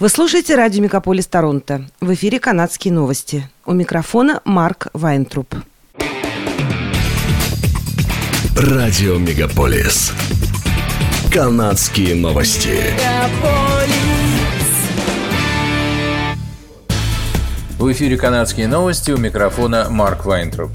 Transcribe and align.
Вы 0.00 0.08
слушаете 0.08 0.54
радио 0.54 0.82
«Мегаполис 0.82 1.26
Торонто». 1.26 1.84
В 2.00 2.14
эфире 2.14 2.40
«Канадские 2.40 2.90
новости». 2.90 3.46
У 3.66 3.74
микрофона 3.74 4.40
Марк 4.46 4.86
Вайнтруп. 4.94 5.54
Радио 8.56 9.18
«Мегаполис». 9.18 10.12
«Канадские 11.30 12.14
новости». 12.14 12.78
В 17.78 17.92
эфире 17.92 18.16
«Канадские 18.16 18.68
новости» 18.68 19.10
у 19.10 19.18
микрофона 19.18 19.88
Марк 19.90 20.24
Вайнтруп. 20.24 20.70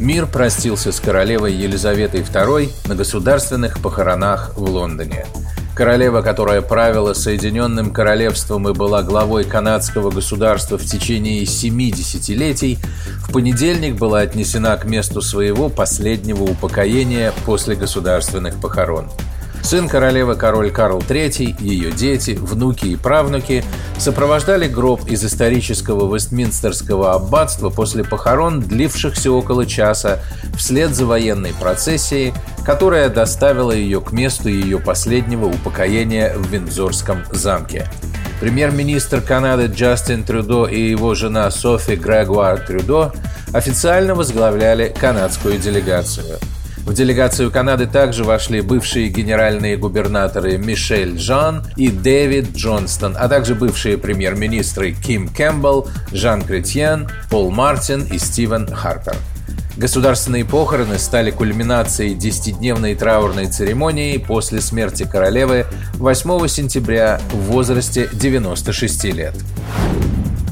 Мир 0.00 0.24
простился 0.24 0.92
с 0.92 0.98
королевой 0.98 1.52
Елизаветой 1.52 2.22
II 2.22 2.70
на 2.88 2.94
государственных 2.94 3.80
похоронах 3.80 4.54
в 4.56 4.62
Лондоне– 4.62 5.26
Королева, 5.74 6.22
которая 6.22 6.62
правила 6.62 7.14
Соединенным 7.14 7.92
Королевством 7.92 8.68
и 8.68 8.72
была 8.72 9.02
главой 9.02 9.42
канадского 9.42 10.12
государства 10.12 10.78
в 10.78 10.84
течение 10.84 11.44
семи 11.46 11.90
десятилетий, 11.90 12.78
в 13.26 13.32
понедельник 13.32 13.96
была 13.96 14.20
отнесена 14.20 14.76
к 14.76 14.84
месту 14.84 15.20
своего 15.20 15.68
последнего 15.68 16.44
упокоения 16.44 17.32
после 17.44 17.74
государственных 17.74 18.60
похорон– 18.60 19.10
Сын 19.64 19.88
королевы 19.88 20.36
король 20.36 20.70
Карл 20.70 20.98
III, 20.98 21.56
ее 21.58 21.90
дети, 21.90 22.32
внуки 22.32 22.84
и 22.84 22.96
правнуки 22.96 23.64
сопровождали 23.96 24.68
гроб 24.68 25.06
из 25.06 25.24
исторического 25.24 26.14
Вестминстерского 26.14 27.14
аббатства 27.14 27.70
после 27.70 28.04
похорон, 28.04 28.60
длившихся 28.60 29.32
около 29.32 29.64
часа, 29.64 30.20
вслед 30.54 30.94
за 30.94 31.06
военной 31.06 31.54
процессией, 31.58 32.34
которая 32.62 33.08
доставила 33.08 33.72
ее 33.72 34.02
к 34.02 34.12
месту 34.12 34.50
ее 34.50 34.78
последнего 34.78 35.46
упокоения 35.46 36.34
в 36.36 36.46
Виндзорском 36.46 37.24
замке. 37.32 37.88
Премьер-министр 38.40 39.22
Канады 39.22 39.72
Джастин 39.74 40.24
Трюдо 40.24 40.66
и 40.66 40.78
его 40.78 41.14
жена 41.14 41.50
Софи 41.50 41.96
Грегуар 41.96 42.58
Трюдо 42.60 43.14
официально 43.54 44.14
возглавляли 44.14 44.94
канадскую 45.00 45.56
делегацию– 45.56 46.38
в 46.84 46.92
делегацию 46.92 47.50
Канады 47.50 47.86
также 47.86 48.24
вошли 48.24 48.60
бывшие 48.60 49.08
генеральные 49.08 49.78
губернаторы 49.78 50.58
Мишель 50.58 51.18
Жан 51.18 51.64
и 51.76 51.88
Дэвид 51.88 52.54
Джонстон, 52.54 53.16
а 53.18 53.28
также 53.28 53.54
бывшие 53.54 53.96
премьер-министры 53.96 54.92
Ким 54.92 55.28
Кэмпбелл, 55.28 55.88
Жан 56.12 56.42
Кретьен, 56.42 57.08
Пол 57.30 57.50
Мартин 57.50 58.02
и 58.04 58.18
Стивен 58.18 58.66
Харпер. 58.66 59.16
Государственные 59.76 60.44
похороны 60.44 60.98
стали 60.98 61.30
кульминацией 61.30 62.14
десятидневной 62.14 62.94
траурной 62.94 63.46
церемонии 63.46 64.18
после 64.18 64.60
смерти 64.60 65.04
королевы 65.10 65.66
8 65.94 66.46
сентября 66.48 67.20
в 67.32 67.36
возрасте 67.50 68.08
96 68.12 69.04
лет. 69.04 69.34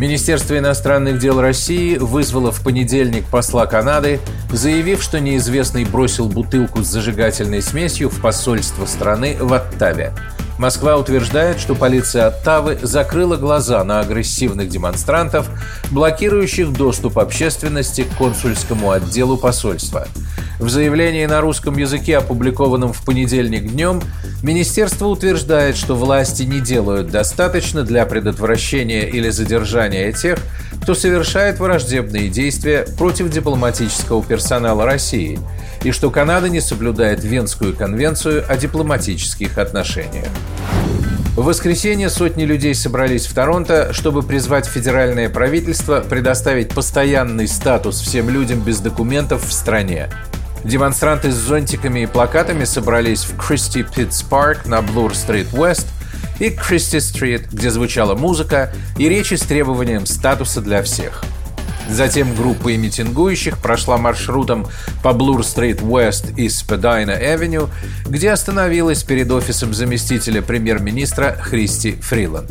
Министерство 0.02 0.58
иностранных 0.58 1.20
дел 1.20 1.40
России 1.40 1.96
вызвало 1.96 2.50
в 2.50 2.60
понедельник 2.64 3.24
посла 3.24 3.66
Канады, 3.66 4.18
заявив, 4.50 5.00
что 5.00 5.20
неизвестный 5.20 5.84
бросил 5.84 6.28
бутылку 6.28 6.82
с 6.82 6.88
зажигательной 6.88 7.62
смесью 7.62 8.08
в 8.08 8.20
посольство 8.20 8.84
страны 8.86 9.36
в 9.38 9.52
Оттаве. 9.52 10.12
Москва 10.58 10.96
утверждает, 10.96 11.60
что 11.60 11.76
полиция 11.76 12.26
Оттавы 12.26 12.80
закрыла 12.82 13.36
глаза 13.36 13.84
на 13.84 14.00
агрессивных 14.00 14.68
демонстрантов, 14.68 15.48
блокирующих 15.92 16.72
доступ 16.72 17.20
общественности 17.20 18.02
к 18.02 18.16
консульскому 18.16 18.90
отделу 18.90 19.36
посольства. 19.36 20.08
В 20.58 20.68
заявлении 20.68 21.26
на 21.26 21.40
русском 21.40 21.76
языке, 21.76 22.18
опубликованном 22.18 22.92
в 22.92 23.04
понедельник 23.04 23.72
днем, 23.72 24.00
министерство 24.42 25.06
утверждает, 25.06 25.76
что 25.76 25.96
власти 25.96 26.44
не 26.44 26.60
делают 26.60 27.10
достаточно 27.10 27.82
для 27.82 28.06
предотвращения 28.06 29.08
или 29.08 29.30
задержания 29.30 30.12
тех, 30.12 30.38
кто 30.82 30.94
совершает 30.94 31.58
враждебные 31.58 32.28
действия 32.28 32.86
против 32.98 33.30
дипломатического 33.30 34.22
персонала 34.22 34.84
России, 34.84 35.38
и 35.84 35.90
что 35.90 36.10
Канада 36.10 36.48
не 36.48 36.60
соблюдает 36.60 37.24
Венскую 37.24 37.74
конвенцию 37.74 38.44
о 38.48 38.56
дипломатических 38.56 39.58
отношениях. 39.58 40.28
В 41.34 41.44
воскресенье 41.44 42.10
сотни 42.10 42.44
людей 42.44 42.74
собрались 42.74 43.26
в 43.26 43.34
Торонто, 43.34 43.94
чтобы 43.94 44.22
призвать 44.22 44.66
федеральное 44.66 45.30
правительство 45.30 46.00
предоставить 46.00 46.68
постоянный 46.68 47.48
статус 47.48 48.00
всем 48.00 48.28
людям 48.28 48.60
без 48.60 48.80
документов 48.80 49.48
в 49.48 49.52
стране. 49.52 50.10
Демонстранты 50.64 51.32
с 51.32 51.34
зонтиками 51.34 52.00
и 52.00 52.06
плакатами 52.06 52.64
собрались 52.64 53.24
в 53.24 53.36
Кристи 53.36 53.82
Питтс 53.82 54.22
Парк 54.22 54.66
на 54.66 54.80
Блур-стрит 54.82 55.52
Уэст 55.52 55.86
и 56.38 56.50
Кристи-стрит, 56.50 57.50
где 57.52 57.70
звучала 57.70 58.14
музыка 58.14 58.72
и 58.98 59.08
речи 59.08 59.34
с 59.34 59.42
требованием 59.42 60.06
статуса 60.06 60.60
для 60.60 60.82
всех– 60.82 61.24
Затем 61.92 62.34
группа 62.34 62.74
митингующих 62.74 63.58
прошла 63.58 63.98
маршрутом 63.98 64.66
по 65.02 65.12
Блур-стрит 65.12 65.82
Уэст 65.82 66.30
и 66.38 66.48
Спедайна-Эвеню, 66.48 67.68
где 68.06 68.30
остановилась 68.30 69.02
перед 69.02 69.30
офисом 69.30 69.74
заместителя 69.74 70.40
премьер-министра 70.40 71.36
Христи 71.38 71.92
Фриланд. 72.00 72.50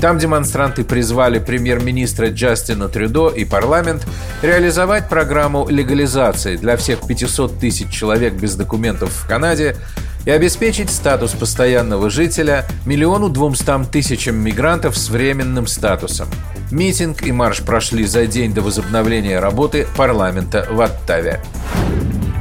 Там 0.00 0.18
демонстранты 0.18 0.84
призвали 0.84 1.40
премьер-министра 1.40 2.28
Джастина 2.28 2.88
Трюдо 2.88 3.28
и 3.28 3.44
парламент 3.44 4.06
реализовать 4.42 5.08
программу 5.08 5.68
легализации 5.68 6.56
для 6.56 6.76
всех 6.76 7.04
500 7.06 7.58
тысяч 7.58 7.90
человек 7.90 8.34
без 8.34 8.54
документов 8.54 9.10
в 9.10 9.26
Канаде, 9.26 9.76
и 10.26 10.30
обеспечить 10.30 10.90
статус 10.90 11.32
постоянного 11.32 12.10
жителя 12.10 12.66
миллиону 12.84 13.28
двумстам 13.28 13.86
тысячам 13.86 14.36
мигрантов 14.36 14.96
с 14.98 15.08
временным 15.08 15.68
статусом. 15.68 16.28
Митинг 16.70 17.22
и 17.22 17.32
марш 17.32 17.62
прошли 17.62 18.04
за 18.04 18.26
день 18.26 18.52
до 18.52 18.60
возобновления 18.60 19.38
работы 19.38 19.86
парламента 19.96 20.66
в 20.70 20.80
Оттаве. 20.80 21.40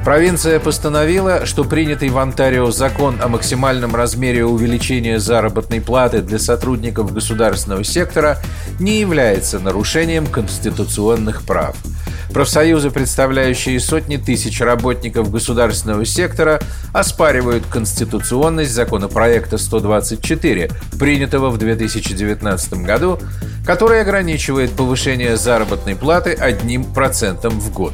Провинция 0.03 0.59
постановила, 0.59 1.45
что 1.45 1.63
принятый 1.63 2.09
в 2.09 2.17
Онтарио 2.17 2.69
закон 2.71 3.21
о 3.21 3.27
максимальном 3.27 3.95
размере 3.95 4.45
увеличения 4.45 5.19
заработной 5.19 5.81
платы 5.81 6.21
для 6.21 6.37
сотрудников 6.37 7.11
государственного 7.13 7.83
сектора 7.83 8.37
не 8.79 8.99
является 8.99 9.59
нарушением 9.59 10.27
конституционных 10.27 11.43
прав– 11.43 11.75
Профсоюзы, 12.33 12.89
представляющие 12.91 13.79
сотни 13.79 14.17
тысяч 14.17 14.59
работников 14.59 15.31
государственного 15.31 16.05
сектора, 16.05 16.59
оспаривают 16.93 17.65
конституционность 17.67 18.71
законопроекта 18.71 19.57
124, 19.57 20.69
принятого 20.99 21.49
в 21.49 21.57
2019 21.57 22.73
году, 22.85 23.19
который 23.65 24.01
ограничивает 24.01 24.71
повышение 24.71 25.37
заработной 25.37 25.95
платы 25.95 26.33
одним 26.33 26.83
процентом 26.83 27.59
в 27.59 27.71
год. 27.71 27.93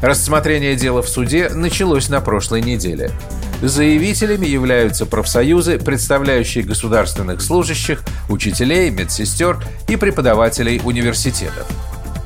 Рассмотрение 0.00 0.76
дела 0.76 1.02
в 1.02 1.08
суде 1.08 1.48
началось 1.48 2.08
на 2.08 2.20
прошлой 2.20 2.62
неделе. 2.62 3.10
Заявителями 3.62 4.46
являются 4.46 5.06
профсоюзы, 5.06 5.78
представляющие 5.78 6.64
государственных 6.64 7.40
служащих, 7.40 8.02
учителей, 8.28 8.90
медсестер 8.90 9.62
и 9.88 9.96
преподавателей 9.96 10.80
университетов. 10.84 11.66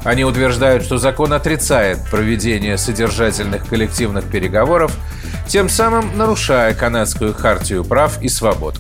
Они 0.09 0.25
утверждают, 0.25 0.85
что 0.85 0.97
закон 0.97 1.35
отрицает 1.35 1.99
проведение 2.11 2.79
содержательных 2.79 3.67
коллективных 3.67 4.25
переговоров, 4.25 4.91
тем 5.47 5.69
самым 5.69 6.17
нарушая 6.17 6.73
канадскую 6.73 7.35
хартию 7.35 7.85
прав 7.85 8.23
и 8.23 8.31
свобод. 8.31 8.77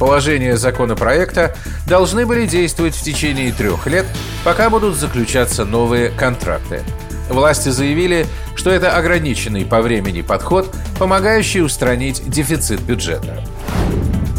Положения 0.00 0.56
законопроекта 0.56 1.54
должны 1.86 2.24
были 2.24 2.46
действовать 2.46 2.94
в 2.94 3.02
течение 3.02 3.52
трех 3.52 3.86
лет, 3.86 4.06
пока 4.44 4.70
будут 4.70 4.96
заключаться 4.96 5.66
новые 5.66 6.08
контракты. 6.08 6.80
Власти 7.28 7.68
заявили, 7.68 8.24
что 8.56 8.70
это 8.70 8.96
ограниченный 8.96 9.66
по 9.66 9.82
времени 9.82 10.22
подход, 10.22 10.74
помогающий 10.98 11.60
устранить 11.60 12.26
дефицит 12.26 12.80
бюджета. 12.80 13.44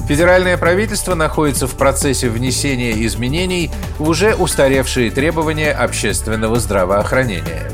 Федеральное 0.07 0.57
правительство 0.57 1.15
находится 1.15 1.65
в 1.65 1.75
процессе 1.75 2.27
внесения 2.27 3.05
изменений 3.05 3.71
в 3.97 4.09
уже 4.09 4.35
устаревшие 4.35 5.11
требования 5.11 5.71
общественного 5.71 6.59
здравоохранения. 6.59 7.71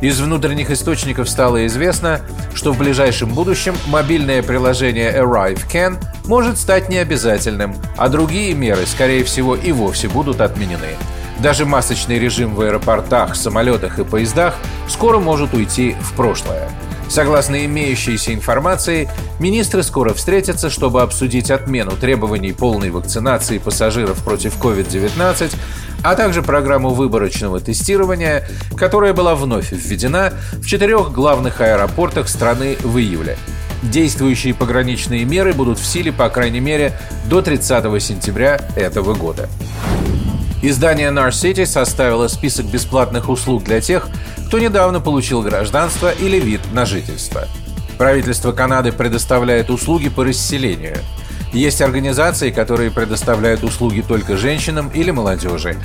Из 0.00 0.20
внутренних 0.20 0.70
источников 0.70 1.28
стало 1.28 1.66
известно, 1.66 2.20
что 2.54 2.72
в 2.72 2.78
ближайшем 2.78 3.30
будущем 3.30 3.74
мобильное 3.86 4.42
приложение 4.42 5.12
Arrive 5.12 5.60
Can 5.72 5.98
может 6.26 6.58
стать 6.58 6.88
необязательным, 6.88 7.74
а 7.96 8.08
другие 8.08 8.54
меры, 8.54 8.86
скорее 8.86 9.24
всего, 9.24 9.56
и 9.56 9.72
вовсе 9.72 10.08
будут 10.08 10.40
отменены. 10.40 10.96
Даже 11.38 11.64
масочный 11.64 12.18
режим 12.18 12.54
в 12.54 12.60
аэропортах, 12.60 13.36
самолетах 13.36 13.98
и 13.98 14.04
поездах 14.04 14.56
скоро 14.88 15.18
может 15.18 15.54
уйти 15.54 15.96
в 16.00 16.12
прошлое. 16.14 16.68
Согласно 17.08 17.64
имеющейся 17.64 18.34
информации, 18.34 19.08
министры 19.38 19.82
скоро 19.82 20.12
встретятся, 20.12 20.68
чтобы 20.70 21.02
обсудить 21.02 21.50
отмену 21.50 21.92
требований 21.92 22.52
полной 22.52 22.90
вакцинации 22.90 23.58
пассажиров 23.58 24.22
против 24.22 24.58
COVID-19, 24.58 25.54
а 26.02 26.14
также 26.14 26.42
программу 26.42 26.90
выборочного 26.90 27.60
тестирования, 27.60 28.46
которая 28.76 29.14
была 29.14 29.34
вновь 29.34 29.72
введена 29.72 30.32
в 30.52 30.66
четырех 30.66 31.12
главных 31.12 31.60
аэропортах 31.60 32.28
страны 32.28 32.76
в 32.82 32.98
июле. 32.98 33.36
Действующие 33.82 34.54
пограничные 34.54 35.24
меры 35.24 35.52
будут 35.52 35.78
в 35.78 35.86
силе, 35.86 36.12
по 36.12 36.28
крайней 36.28 36.60
мере, 36.60 36.92
до 37.26 37.42
30 37.42 38.02
сентября 38.02 38.60
этого 38.76 39.14
года. 39.14 39.48
Издание 40.60 41.10
City 41.10 41.64
составило 41.66 42.26
список 42.26 42.66
бесплатных 42.66 43.28
услуг 43.28 43.62
для 43.62 43.80
тех, 43.80 44.08
кто 44.48 44.58
недавно 44.58 45.00
получил 45.00 45.42
гражданство 45.42 46.10
или 46.10 46.40
вид 46.40 46.60
на 46.72 46.84
жительство. 46.84 47.46
Правительство 47.96 48.50
Канады 48.52 48.90
предоставляет 48.90 49.70
услуги 49.70 50.08
по 50.08 50.24
расселению. 50.24 50.98
Есть 51.52 51.80
организации, 51.80 52.50
которые 52.50 52.90
предоставляют 52.90 53.62
услуги 53.62 54.04
только 54.06 54.36
женщинам 54.36 54.90
или 54.92 55.12
молодежи. 55.12 55.76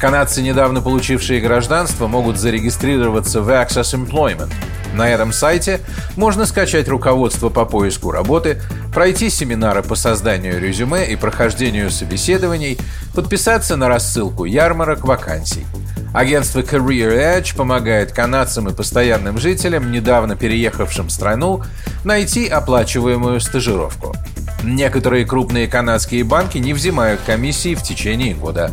Канадцы, 0.00 0.42
недавно 0.42 0.82
получившие 0.82 1.40
гражданство, 1.40 2.06
могут 2.06 2.36
зарегистрироваться 2.36 3.40
в 3.40 3.48
Access 3.48 3.94
Employment. 3.94 4.52
На 4.96 5.10
этом 5.10 5.30
сайте 5.30 5.80
можно 6.16 6.46
скачать 6.46 6.88
руководство 6.88 7.50
по 7.50 7.66
поиску 7.66 8.10
работы, 8.10 8.62
пройти 8.94 9.28
семинары 9.28 9.82
по 9.82 9.94
созданию 9.94 10.58
резюме 10.58 11.06
и 11.06 11.16
прохождению 11.16 11.90
собеседований, 11.90 12.78
подписаться 13.14 13.76
на 13.76 13.88
рассылку 13.88 14.46
ярмарок 14.46 15.04
вакансий. 15.04 15.66
Агентство 16.14 16.60
Career 16.60 17.40
Edge 17.40 17.54
помогает 17.54 18.12
канадцам 18.12 18.70
и 18.70 18.74
постоянным 18.74 19.38
жителям, 19.38 19.92
недавно 19.92 20.34
переехавшим 20.34 21.08
в 21.08 21.12
страну, 21.12 21.62
найти 22.04 22.48
оплачиваемую 22.48 23.38
стажировку. 23.40 24.16
Некоторые 24.64 25.26
крупные 25.26 25.68
канадские 25.68 26.24
банки 26.24 26.56
не 26.56 26.72
взимают 26.72 27.20
комиссии 27.26 27.74
в 27.74 27.82
течение 27.82 28.32
года. 28.32 28.70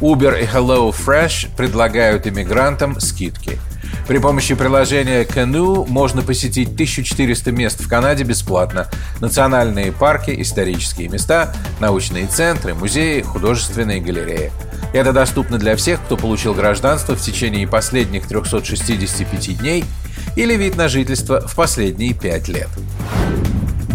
Uber 0.00 0.40
и 0.40 0.46
Hello 0.46 0.94
Fresh 0.94 1.54
предлагают 1.58 2.26
иммигрантам 2.26 2.98
скидки. 3.00 3.58
При 4.06 4.18
помощи 4.18 4.54
приложения 4.54 5.24
Canoe 5.24 5.86
можно 5.88 6.22
посетить 6.22 6.72
1400 6.72 7.52
мест 7.52 7.80
в 7.80 7.88
Канаде 7.88 8.24
бесплатно. 8.24 8.88
Национальные 9.20 9.92
парки, 9.92 10.34
исторические 10.40 11.08
места, 11.08 11.54
научные 11.80 12.26
центры, 12.26 12.74
музеи, 12.74 13.20
художественные 13.20 14.00
галереи. 14.00 14.50
Это 14.92 15.12
доступно 15.12 15.58
для 15.58 15.76
всех, 15.76 16.02
кто 16.02 16.16
получил 16.16 16.54
гражданство 16.54 17.14
в 17.14 17.20
течение 17.20 17.68
последних 17.68 18.26
365 18.26 19.58
дней 19.58 19.84
или 20.36 20.54
вид 20.54 20.76
на 20.76 20.88
жительство 20.88 21.46
в 21.46 21.54
последние 21.54 22.14
5 22.14 22.48
лет. 22.48 22.68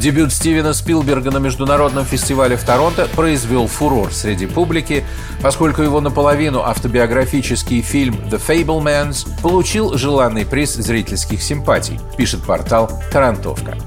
Дебют 0.03 0.33
Стивена 0.33 0.73
Спилберга 0.73 1.31
на 1.31 1.37
международном 1.37 2.03
фестивале 2.03 2.57
в 2.57 2.63
Торонто 2.65 3.07
произвел 3.15 3.67
фурор 3.67 4.11
среди 4.11 4.47
публики, 4.47 5.05
поскольку 5.41 5.81
его 5.81 6.01
наполовину 6.01 6.59
автобиографический 6.59 7.81
фильм 7.81 8.15
«The 8.29 8.37
Fablemans» 8.45 9.25
получил 9.41 9.97
желанный 9.97 10.45
приз 10.45 10.73
зрительских 10.73 11.41
симпатий, 11.41 12.01
пишет 12.17 12.43
портал 12.43 12.91
«Тарантовка». 13.13 13.77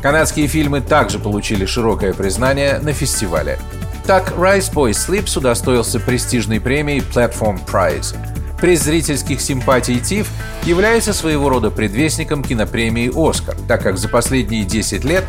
Канадские 0.00 0.46
фильмы 0.46 0.80
также 0.80 1.18
получили 1.18 1.66
широкое 1.66 2.14
признание 2.14 2.78
на 2.78 2.92
фестивале. 2.92 3.58
Так, 4.06 4.34
Rise 4.36 4.72
Boy 4.72 4.90
Sleeps 4.90 5.36
удостоился 5.36 5.98
престижной 5.98 6.60
премии 6.60 7.02
Platform 7.12 7.58
Prize– 7.66 8.16
Приз 8.64 8.82
зрительских 8.82 9.42
симпатий 9.42 10.00
ТИФ 10.00 10.26
является 10.64 11.12
своего 11.12 11.50
рода 11.50 11.70
предвестником 11.70 12.42
кинопремии 12.42 13.12
«Оскар», 13.14 13.56
так 13.68 13.82
как 13.82 13.98
за 13.98 14.08
последние 14.08 14.64
10 14.64 15.04
лет 15.04 15.24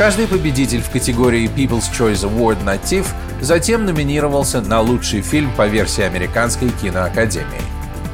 каждый 0.00 0.26
победитель 0.26 0.80
в 0.80 0.88
категории 0.88 1.44
People's 1.54 1.92
Choice 1.92 2.26
Award 2.26 2.64
на 2.64 2.78
ТИФ 2.78 3.06
затем 3.42 3.84
номинировался 3.84 4.62
на 4.62 4.80
лучший 4.80 5.20
фильм 5.20 5.52
по 5.58 5.66
версии 5.66 6.02
Американской 6.02 6.70
киноакадемии. 6.70 7.60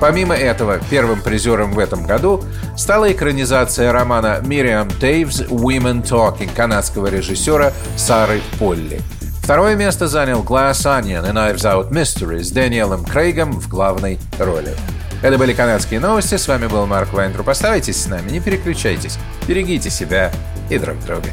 Помимо 0.01 0.35
этого, 0.35 0.81
первым 0.91 1.23
призером 1.23 1.71
в 1.71 1.79
этом 1.79 2.05
году 2.05 2.43
стала 2.77 3.13
экранизация 3.13 3.93
романа 3.93 4.41
Мириам 4.45 4.91
Тейвс 4.91 5.43
«Women 5.43 6.03
Talking» 6.03 6.51
канадского 6.53 7.07
режиссера 7.07 7.73
Сары 7.97 8.41
Полли– 8.59 9.01
Второе 9.41 9.77
место 9.77 10.09
занял 10.09 10.43
Glass 10.43 10.83
Onion 10.87 11.25
и 11.25 11.33
Knives 11.33 11.63
Out 11.63 11.93
Mystery 11.93 12.43
с 12.43 12.51
Дэниелом 12.51 13.05
Крейгом 13.05 13.53
в 13.53 13.69
главной 13.69 14.19
роли. 14.41 14.75
Это 15.23 15.39
были 15.39 15.53
канадские 15.53 16.01
новости. 16.01 16.37
С 16.37 16.49
вами 16.49 16.67
был 16.67 16.85
Марк 16.87 17.13
Вайнтруп. 17.13 17.49
Оставайтесь 17.49 18.03
с 18.03 18.09
нами, 18.09 18.33
не 18.33 18.41
переключайтесь. 18.41 19.19
Берегите 19.47 19.89
себя 19.89 20.33
и 20.69 20.79
друг 20.79 20.99
друга. 21.07 21.29